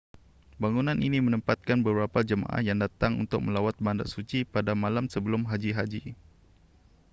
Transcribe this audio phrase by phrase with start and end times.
[0.61, 5.71] bangunan ini menempatkan beberapa jemaah yang datang untuk melawat bandar suci pada malam sebelum haji
[5.79, 6.03] haji